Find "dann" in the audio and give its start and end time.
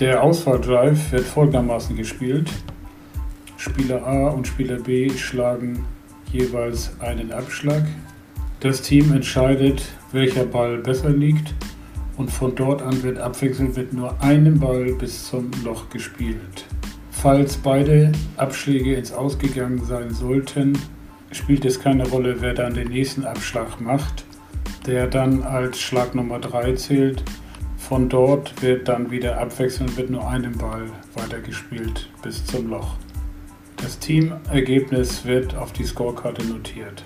22.54-22.72, 25.08-25.42, 28.86-29.10